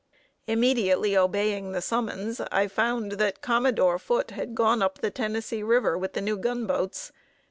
Immediately 0.47 1.15
obeying 1.15 1.73
the 1.73 1.79
summons, 1.81 2.41
I 2.51 2.67
found 2.67 3.11
that 3.19 3.43
Commodore 3.43 3.99
Foote 3.99 4.31
had 4.31 4.55
gone 4.55 4.81
up 4.81 4.97
the 4.97 5.11
Tennessee 5.11 5.61
River 5.61 5.95
with 5.95 6.13
the 6.13 6.21
new 6.21 6.37
gunboats. 6.37 7.11